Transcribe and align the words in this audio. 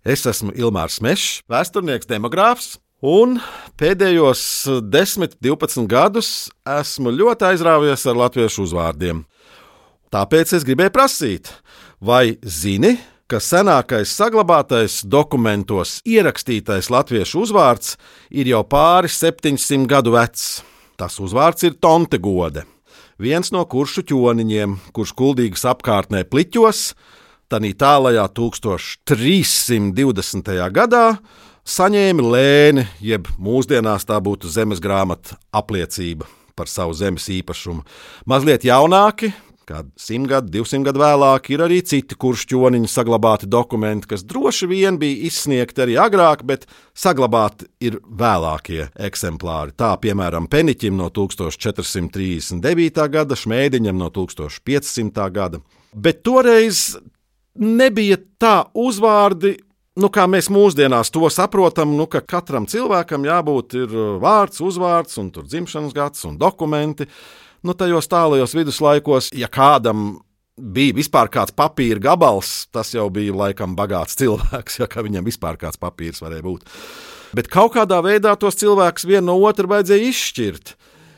Es 0.00 0.22
esmu 0.24 0.54
Ilmārs 0.56 0.96
Mešs, 1.04 1.42
vēsturnieks, 1.50 2.08
demogrāfs, 2.08 2.78
un 3.04 3.34
pēdējos 3.76 4.42
10, 4.88 5.34
12 5.44 5.84
gadus 5.90 6.30
esmu 6.64 7.12
ļoti 7.12 7.50
aizrāvies 7.50 8.06
ar 8.08 8.16
latviešu 8.22 8.64
uzvārdiem. 8.64 9.20
Tāpēc 10.08 10.54
es 10.56 10.64
gribēju 10.64 10.94
prasīt, 10.96 11.52
vai 12.00 12.38
zini, 12.40 12.94
ka 13.28 13.42
senākais 13.44 14.16
saglabātais 14.16 15.02
dokumentos 15.04 15.98
ierakstītais 16.08 16.88
latviešu 16.88 17.44
uzvārds 17.44 17.94
ir 18.32 18.48
jau 18.50 18.64
pāri 18.64 19.12
700 19.12 19.84
gadu 19.84 20.16
vecs. 20.16 20.62
Tas 20.96 21.20
uzvārds 21.20 21.68
ir 21.68 21.76
Tontegode, 21.76 22.64
viens 23.20 23.52
no 23.52 23.68
kuršu 23.68 24.08
ķoniņiem, 24.08 24.80
kurš 24.96 25.12
kuldīgas 25.12 25.68
apkārtnē 25.76 26.24
pliķos, 26.24 26.94
Tanī 27.50 27.72
tālajā 27.74 28.28
1320. 28.30 30.54
gadā 30.70 31.18
saņēma 31.66 32.22
lēni, 32.22 32.86
jeb 33.02 33.26
mūsdienās 33.42 34.06
tā 34.06 34.22
būtu 34.22 34.46
zemes 34.46 34.78
grāmata 34.78 35.34
apliecība 35.50 36.30
par 36.54 36.70
savu 36.70 36.94
zemes 36.94 37.26
īpašumu. 37.26 37.82
Mazliet 38.30 38.62
jaunāki, 38.68 39.32
kādi 39.66 39.90
simt 39.98 40.30
gadi, 40.30 40.46
divsimt 40.54 40.86
gadi 40.86 41.02
vēlāk, 41.02 41.50
ir 41.50 41.66
arī 41.66 41.82
citi 41.82 42.14
kuršķoniņi 42.22 42.86
saglabāti 42.90 43.50
dokumenti, 43.50 44.06
kas 44.14 44.22
droši 44.30 44.70
vien 44.70 44.94
bija 45.02 45.26
izsniegti 45.26 45.82
arī 45.82 45.98
agrāk, 46.06 46.46
bet 46.46 46.70
saglabāti 46.94 47.66
ir 47.82 47.98
vēlākie 48.06 48.94
eksemplāri. 48.94 49.74
Tā 49.74 49.98
piemēram 49.98 50.46
Peniķim 50.46 50.94
no 51.02 51.10
1439. 51.10 52.62
gada, 53.10 53.34
Šmēdiņam 53.34 53.98
no 53.98 54.06
1500. 54.14 55.30
gada. 55.34 55.58
Bet 55.90 56.22
toreiz 56.22 56.94
nebija 57.58 58.20
tā 58.40 58.62
uzvārdi. 58.74 59.56
Nu, 60.00 60.08
kā 60.12 60.24
mēs 60.30 60.48
mūsdienās 60.52 61.10
to 61.12 61.26
saprotam, 61.34 61.96
nu, 61.98 62.06
ka 62.08 62.22
katram 62.22 62.64
cilvēkam 62.70 63.26
jābūt 63.26 63.74
ir 63.82 63.92
uh, 63.92 64.16
vārds, 64.22 64.62
uzvārds, 64.64 65.18
un 65.20 65.32
tur 65.34 65.48
dzimšanas 65.50 65.94
gads 65.96 66.24
un 66.28 66.38
dokumenti. 66.40 67.08
Nu, 67.66 67.74
tajos 67.76 68.08
tālajos 68.08 68.54
viduslaikos, 68.56 69.32
ja 69.36 69.50
kādam 69.52 70.20
bija 70.60 70.94
vispār 70.96 71.28
kāds 71.32 71.54
papīra 71.56 72.00
gabals, 72.10 72.68
tas 72.72 72.94
jau 72.94 73.08
bija 73.12 73.34
laikam 73.36 73.74
bagāts 73.76 74.16
cilvēks, 74.20 74.80
ja 74.80 74.88
viņam 74.88 75.26
vispār 75.26 75.58
kāds 75.60 75.80
papīrs 75.80 76.22
varēja 76.24 76.46
būt. 76.46 76.66
Bet 77.36 77.50
kaut 77.50 77.76
kādā 77.76 78.00
veidā 78.02 78.32
tos 78.38 78.58
cilvēkus 78.58 79.06
vienu 79.06 79.28
no 79.28 79.36
otra 79.46 79.68
vajadzēja 79.70 80.08
izšķirt. 80.10 80.74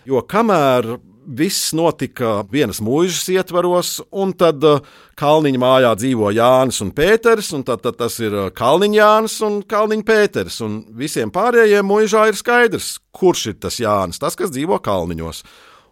Jo 0.09 0.21
kamēr 0.29 0.97
viss 1.27 1.73
notika 1.77 2.43
vienas 2.51 2.81
mūžas 2.83 3.29
ietvaros, 3.33 3.97
un 4.11 4.33
tad 4.39 4.65
uh, 4.67 4.81
Kalniņa 5.19 5.61
mājā 5.63 5.93
dzīvo 5.99 6.33
Jānis 6.35 6.81
un 6.85 6.93
Pēters, 6.97 7.53
un 7.57 7.65
tad, 7.67 7.83
tad 7.85 7.99
tas 8.01 8.19
ir 8.23 8.35
uh, 8.35 8.49
Kalniņa 8.55 8.99
Jānis 8.99 9.37
un 9.47 9.61
Kalniņa 9.69 10.07
Pēters. 10.09 10.59
Un 10.67 10.81
visiem 10.99 11.33
pārējiem 11.35 11.87
mūžā 11.87 12.27
ir 12.31 12.39
skaidrs, 12.39 12.97
kurš 13.15 13.47
ir 13.53 13.61
tas 13.63 13.79
Jānis, 13.83 14.21
tas, 14.23 14.39
kas 14.39 14.53
dzīvo 14.55 14.81
Kalniņos. 14.83 15.45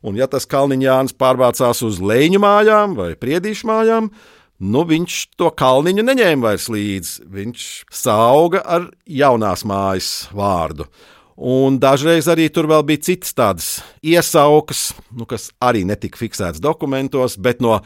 Un 0.07 0.17
ja 0.17 0.29
tas 0.31 0.49
Kalniņa 0.49 0.87
Jānis 0.87 1.17
pārvācās 1.17 1.85
uz 1.87 2.01
leņu 2.01 2.41
mājām 2.43 2.97
vai 2.99 3.13
priedīšu 3.21 3.69
mājām, 3.69 4.11
nu 4.61 4.85
viņš 4.89 5.21
to 5.41 5.49
kalniņu 5.57 6.05
neņēma 6.05 6.51
vairs 6.51 6.69
līdzi. 6.73 7.25
Viņš 7.33 7.69
sauga 7.93 8.61
ar 8.65 8.91
jaunās 9.09 9.65
mājas 9.69 10.11
vārdu. 10.37 10.89
Un 11.41 11.79
dažreiz 11.81 12.27
arī 12.29 12.51
tur 12.53 12.67
vēl 12.69 12.83
bija 12.85 13.01
citas 13.07 13.33
tādas 13.33 13.69
iesaukas, 14.05 14.91
nu, 15.17 15.25
kas 15.25 15.47
arī 15.65 15.87
netika 15.89 16.21
fiksētas 16.21 16.61
dokumentos, 16.61 17.39
bet 17.41 17.63
no 17.65 17.79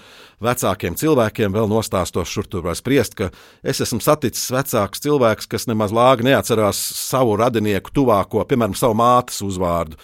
vecākiem 0.43 0.97
cilvēkiem 0.99 1.55
vēl 1.55 1.71
nostāstos 1.71 2.33
šur 2.35 2.49
tur 2.51 2.65
var 2.67 2.75
spriest, 2.75 3.15
ka 3.15 3.31
es 3.63 3.79
esmu 3.85 4.03
saticis 4.03 4.51
vecāks 4.51 5.05
cilvēks, 5.07 5.47
kas 5.47 5.69
nemaz 5.71 5.95
lāgi 5.95 6.27
neatcerās 6.27 6.81
savu 6.99 7.37
radinieku 7.39 7.95
tuvāko, 7.95 8.43
piemēram, 8.43 8.75
savu 8.75 8.99
mātes 8.99 9.39
uzvārdu. 9.47 10.03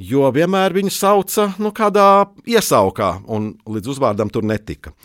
Jo 0.00 0.30
vienmēr 0.32 0.72
viņu 0.76 0.92
sauca 0.96 1.50
nu, 1.60 1.74
kādā 1.76 2.30
iesaukā, 2.48 3.18
un 3.28 3.58
līdz 3.68 3.92
uzvārdam 3.92 4.32
tur 4.32 4.48
netika. 4.48 4.96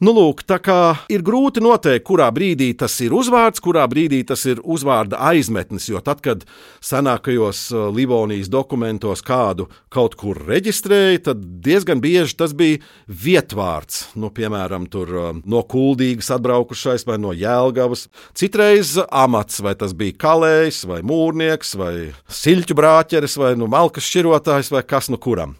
Nu, 0.00 0.14
lūk, 0.16 0.38
tā 0.48 0.56
kā 0.64 0.94
ir 1.12 1.20
grūti 1.20 1.60
noteikt, 1.60 2.06
kurā 2.08 2.30
brīdī 2.32 2.70
tas 2.80 2.94
ir 3.04 3.12
uzvārds, 3.12 3.60
kurā 3.60 3.82
brīdī 3.84 4.22
tas 4.24 4.46
ir 4.48 4.62
uzvārda 4.64 5.18
aizmetnis. 5.28 5.90
Jo 5.90 6.00
tad, 6.00 6.22
kad 6.24 6.46
senākajos 6.80 7.60
uh, 7.74 7.82
Livonijas 7.92 8.48
dokumentos 8.48 9.20
kādu 9.20 9.66
kaut 9.92 10.16
kur 10.16 10.40
reģistrēja, 10.48 11.20
tad 11.26 11.42
diezgan 11.66 12.00
bieži 12.00 12.38
tas 12.40 12.56
bija 12.56 12.80
vietvārds. 13.12 14.06
Nu, 14.16 14.32
piemēram, 14.32 14.88
tur 14.88 15.12
uh, 15.12 15.28
no 15.44 15.60
Kuldīgas 15.68 16.32
atbraukušais 16.38 17.04
vai 17.04 17.20
no 17.20 17.36
Jēlgavas. 17.36 18.06
Citreiz 18.32 18.96
amats, 19.04 19.60
vai 19.60 19.76
tas 19.76 19.92
bija 19.92 20.16
kalējs, 20.24 20.80
vai 20.88 21.02
mūrnieks, 21.04 21.76
vai 21.76 21.94
siļķu 22.40 22.80
brāķeris, 22.80 23.36
vai 23.44 23.52
nu, 23.60 23.68
malkas 23.68 24.08
šķirotājs, 24.08 24.72
vai 24.72 24.86
kas 24.96 25.12
nu 25.12 25.20
kuram. 25.20 25.58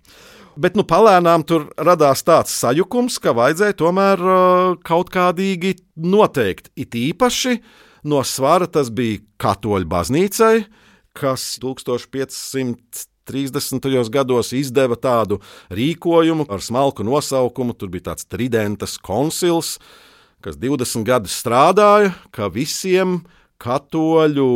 Bet 0.59 0.75
nu, 0.79 0.83
palēnām 0.87 1.45
tur 1.47 1.69
radās 1.79 2.25
tāds 2.27 2.55
sajukums, 2.59 3.21
ka 3.23 3.35
vajadzēja 3.37 3.77
tomēr 3.79 4.25
uh, 4.25 4.73
kaut 4.87 5.13
kādīgi 5.15 5.77
noteikt. 6.03 6.73
It 6.75 6.97
īpaši 6.99 7.61
no 8.11 8.25
svara 8.27 8.67
tas 8.67 8.91
bija 8.91 9.21
katoļu 9.41 9.89
baznīcai, 9.91 10.57
kas 11.17 11.55
1500. 11.63 13.07
30. 13.31 14.11
gados 14.11 14.49
izdeva 14.57 14.97
tādu 14.99 15.37
rīkojumu 15.71 16.49
ar 16.51 16.63
smalku 16.65 17.05
nosaukumu. 17.07 17.77
Tur 17.79 17.93
bija 17.93 18.11
tāds 18.11 18.27
tridentas 18.27 18.97
konsils, 18.99 19.77
kas 20.43 20.59
20 20.59 21.07
gadus 21.07 21.37
strādāja, 21.39 22.11
ka 22.35 22.51
visiem 22.51 23.21
katoļu 23.61 24.51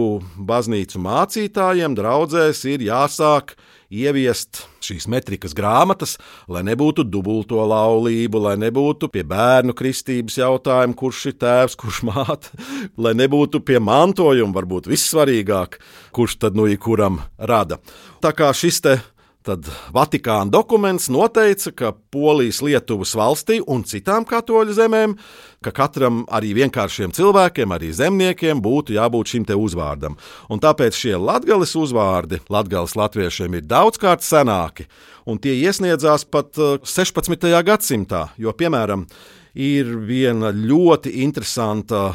baznīcu 0.48 1.00
mācītājiem 1.04 1.96
draudzēs 1.98 2.64
ir 2.72 2.84
jāsāk 2.86 3.54
ieviest 3.94 4.64
šīs 4.84 5.06
metrikas 5.12 5.54
grāmatas, 5.56 6.16
lai 6.50 6.64
nebūtu 6.66 7.04
dubulto 7.06 7.60
laulību, 7.68 8.40
lai 8.46 8.54
nebūtu 8.60 9.10
pie 9.12 9.22
bērnu 9.28 9.76
kristības 9.76 10.38
jautājumu, 10.40 10.96
kurš 10.98 11.24
ir 11.30 11.38
tēvs, 11.44 11.78
kurš 11.80 12.02
māte, 12.08 12.52
lai 13.04 13.14
nebūtu 13.16 13.62
pie 13.64 13.80
mantojuma, 13.82 14.56
varbūt 14.56 14.88
vissvarīgāk, 14.90 15.78
kurš 16.16 16.38
tad 16.46 16.58
nu 16.58 16.68
ir 16.70 16.80
kuram 16.80 17.20
rada. 17.38 17.80
Tā 18.24 18.32
kā 18.36 18.50
šis 18.56 18.80
te 18.84 18.98
Tad 19.44 19.66
Vatikāna 19.92 20.48
dokuments 20.48 21.10
noteica, 21.12 21.68
ka 21.76 21.90
Polijas, 22.14 22.62
Lietuvas 22.64 23.10
valstī 23.12 23.58
un 23.68 23.82
citām 23.84 24.24
katoļu 24.24 24.72
zemēm, 24.78 25.12
ka 25.60 25.72
katram 25.76 26.22
arī 26.32 26.54
vienkāršiem 26.56 27.12
cilvēkiem, 27.12 27.74
arī 27.76 27.90
zemniekiem 27.92 28.62
būtu 28.64 28.96
jābūt 28.96 29.34
šim 29.34 29.44
te 29.44 29.56
uzvārdam. 29.60 30.16
Un 30.48 30.62
tāpēc 30.64 30.96
šie 30.96 31.12
latgales 31.20 31.74
uzvārdi 31.76 32.40
latgales 32.48 32.96
latviešiem 32.96 33.58
ir 33.58 33.66
daudzkārt 33.68 34.24
senāki, 34.24 34.88
un 35.28 35.36
tie 35.36 35.52
iesniedzās 35.60 36.24
pat 36.24 36.56
16. 36.56 37.36
Uh, 37.44 37.60
gadsimtā, 37.68 38.30
jo, 38.40 38.54
piemēram, 38.56 39.04
ir 39.52 39.92
viena 40.08 40.54
ļoti 40.56 41.18
interesanta 41.20 42.14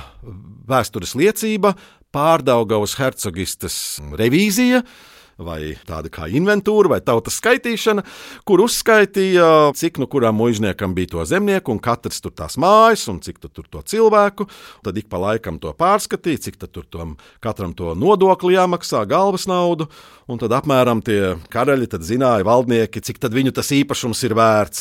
vēstures 0.69 1.13
liecība 1.13 1.75
pārdaugavas 2.09 2.97
hercogistes 2.97 4.00
revīzija, 4.17 4.81
vai 5.39 5.75
tāda 5.88 6.09
kā 6.11 6.27
inventūra 6.35 6.89
vai 6.94 7.00
tautas 7.03 7.38
skaitīšana, 7.39 8.03
kur 8.47 8.63
uzskaitīja, 8.66 9.72
cik 9.77 10.00
nu 10.01 10.07
kuram 10.11 10.35
muizniekam 10.39 10.95
bija 10.97 11.09
to 11.16 11.22
zemnieku, 11.29 11.67
un 11.73 11.79
katrs 11.83 12.19
tur 12.23 12.33
tās 12.35 12.57
mājas, 12.59 13.03
un 13.11 13.17
cik 13.23 13.38
tur 13.44 13.66
to 13.66 13.79
cilvēku. 13.94 14.44
Tad 14.85 14.94
ik 14.99 15.07
pa 15.11 15.17
laikam 15.22 15.55
to 15.61 15.69
pārskatīja, 15.78 16.39
cik 16.47 16.55
tur 16.67 16.85
tom, 16.89 17.09
katram 17.44 17.72
to 17.78 17.88
nodokli 17.97 18.55
jāmaksā, 18.55 18.99
galvas 19.09 19.45
naudu, 19.49 19.83
un 20.29 20.35
tad 20.41 20.51
apmēram 20.59 20.99
tie 21.05 21.22
karaļi 21.51 21.88
zināja, 22.05 22.47
valdnieki, 22.47 23.03
cik 23.03 23.17
viņu 23.33 23.51
tas 23.55 23.69
īpašums 23.75 24.19
ir 24.28 24.33
vērts. 24.38 24.79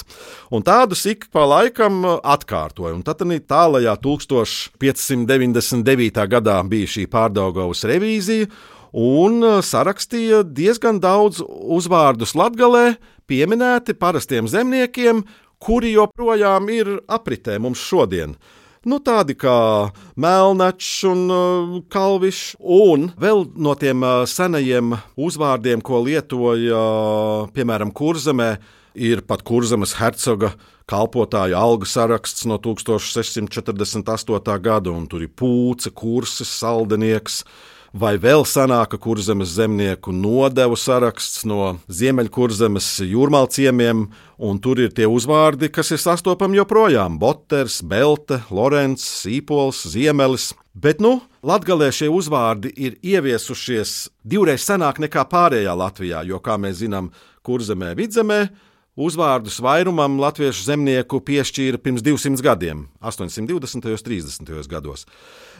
Un 0.54 0.60
tādus 0.66 1.02
ik 1.10 1.20
pa 1.32 1.42
laikam 1.48 1.94
atkārtoja. 2.22 2.94
Un 2.96 3.02
tad 3.06 3.18
tālajā 3.48 3.94
1599. 4.02 6.28
gadā 6.28 6.62
bija 6.68 6.86
šī 6.86 7.06
pārdaugavas 7.10 7.84
revīzija 7.88 8.46
un 8.92 9.42
uh, 9.42 9.58
sarakstīja 9.64 10.42
diezgan 10.44 11.00
daudz 11.02 11.42
uzvārdus 11.46 12.34
latgalē, 12.38 12.96
pieminēti 13.28 13.96
parastiem 13.98 14.48
zemniekiem, 14.48 15.24
kuri 15.58 15.92
joprojām 15.96 16.70
ir 16.72 16.94
apritē 17.10 17.58
mums 17.60 17.82
šodien. 17.82 18.36
Nu, 18.88 19.00
tādi 19.02 19.34
kā 19.36 19.90
Melnačs 20.16 21.02
un 21.10 21.26
uh, 21.28 21.76
Kalvišs, 21.92 22.56
un 22.62 23.10
vēl 23.20 23.48
no 23.58 23.74
tiem 23.76 24.04
uh, 24.06 24.22
senajiem 24.24 24.94
uzvārdiem, 25.18 25.82
ko 25.84 26.00
lietoja 26.06 26.78
uh, 26.78 27.50
piemēram 27.52 27.90
Kurzemē, 27.92 28.52
ir 28.94 29.22
pat 29.26 29.42
Kurzemes 29.46 29.96
hercoga 29.98 30.54
kalpotāja 30.88 31.58
algu 31.58 31.86
saraksts 31.86 32.46
no 32.48 32.56
1648. 32.62 34.60
gada, 34.62 34.94
un 34.94 35.06
tur 35.10 35.26
ir 35.26 35.32
pūce, 35.36 35.92
kurses, 35.92 36.48
saldenieks 36.62 37.42
vai 37.92 38.16
vēl 38.20 38.44
senāka 38.48 38.98
kurzemes 39.00 39.54
zemnieku 39.56 40.12
nodevu 40.12 40.76
saraksts 40.76 41.44
no 41.48 41.78
Ziemeļkurzemes 41.88 42.88
jūrmālciemiem, 43.08 44.06
un 44.38 44.60
tur 44.62 44.80
ir 44.82 44.92
tie 44.94 45.08
uzvārdi, 45.08 45.70
kas 45.72 45.92
ir 45.94 46.02
sastopami 46.02 46.60
joprojām- 46.60 47.18
Boters, 47.22 47.80
Belte, 47.82 48.42
Lorenz, 48.50 49.02
Sīpols, 49.02 49.86
Ziemelis. 49.86 50.54
Bet 50.74 51.00
nu, 51.00 51.22
Latvijā 51.42 51.90
šie 51.90 52.08
uzvārdi 52.08 52.72
ir 52.76 52.96
ieviesušies 53.02 54.10
divreiz 54.24 54.62
senāk 54.62 54.98
nekā 54.98 55.24
pārējā 55.26 55.74
Latvijā, 55.74 56.24
jo, 56.26 56.38
kā 56.38 56.58
mēs 56.58 56.84
zinām, 56.84 57.10
kurzemē, 57.42 57.96
vidzemē, 57.96 58.48
uzvārdus 58.98 59.60
vairumam 59.62 60.18
latviešu 60.18 60.66
zemnieku 60.66 61.20
piešķīra 61.22 61.78
pirms 61.78 62.02
200 62.02 62.42
gadiem, 62.42 62.88
820. 63.00 63.76
un 63.76 63.82
30. 63.82 64.68
gados. 64.68 65.06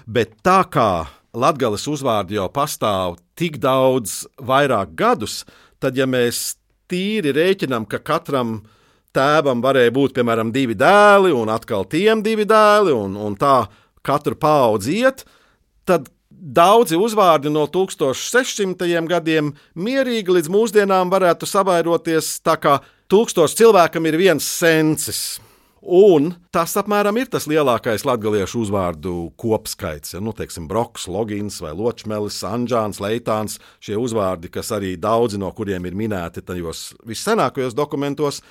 Bet 0.07 0.43
tā 0.43 0.65
kā 0.71 1.07
Latvijas 1.39 1.87
uzvārdi 1.91 2.39
jau 2.39 2.49
pastāv 2.53 3.19
tik 3.39 3.61
daudz 3.63 4.25
vairāk 4.43 4.95
gadus, 4.99 5.45
tad, 5.79 5.97
ja 5.99 6.09
mēs 6.11 6.59
tīri 6.91 7.33
rēķinām, 7.37 7.87
ka 7.89 8.01
katram 8.03 8.61
tēvam 9.15 9.63
varēja 9.65 9.95
būt, 9.95 10.15
piemēram, 10.17 10.53
divi 10.55 10.77
dēli, 10.79 11.33
un 11.35 11.51
atkal 11.53 11.87
tiem 11.91 12.23
divi 12.25 12.47
dēli, 12.49 12.95
un, 12.95 13.17
un 13.17 13.37
tā 13.39 13.69
katru 14.07 14.39
paudzi 14.39 15.01
iet, 15.03 15.25
tad 15.89 16.09
daudzi 16.29 16.99
uzvārdi 16.99 17.51
no 17.53 17.67
1600. 17.67 18.87
gadiem 19.11 19.53
mierīgi 19.75 20.39
līdz 20.39 20.53
mūsdienām 20.55 21.11
varētu 21.13 21.49
savairoties 21.49 22.39
tā, 22.47 22.57
ka 22.61 22.79
tūkstoš 23.11 23.57
cilvēkam 23.59 24.07
ir 24.07 24.19
viens 24.21 24.47
sensis. 24.47 25.41
Un 25.83 26.33
tas 26.51 26.75
apmēram 26.81 27.17
ir 27.21 27.29
tas 27.31 27.47
lielākais 27.51 28.03
latviešu 28.07 28.65
uzvārdu 28.65 29.13
kopskaits. 29.39 30.17
Ja, 30.17 30.23
nu, 30.25 30.35
teiksim, 30.35 30.67
Broks, 30.71 31.07
Logins 31.11 31.61
vai 31.63 31.71
Ločmelis, 31.77 32.41
Anģāns, 32.47 32.99
Leitāns, 33.03 33.59
šie 33.85 33.99
uzvārdi, 34.01 34.51
kas 34.51 34.73
arī 34.75 34.97
daudzi 34.99 35.39
no 35.39 35.53
kuriem 35.55 35.87
ir 35.87 35.99
minēti 35.99 36.43
tajos 36.43 36.91
vissenākajos 37.07 37.79
dokumentos, 37.79 38.43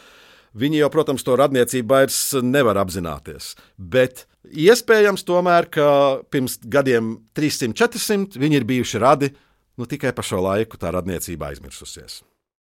viņi 0.57 0.79
jau, 0.81 0.91
protams, 0.93 1.25
to 1.27 1.35
radniecību 1.37 1.97
vairs 1.97 2.21
nevar 2.43 2.79
apzināties. 2.79 3.55
Bet 3.77 4.23
iespējams 4.47 5.27
tomēr, 5.27 5.67
ka 5.67 5.89
pirms 6.31 6.57
gadiem 6.63 7.17
300, 7.35 7.75
400 7.75 8.39
viņi 8.39 8.61
ir 8.61 8.69
bijuši 8.71 9.03
radi, 9.03 9.33
nu 9.77 9.85
tikai 9.85 10.15
pa 10.15 10.23
šo 10.25 10.39
laiku 10.47 10.79
tā 10.79 10.95
radniecība 10.95 11.51
aizmirsusies. 11.51 12.21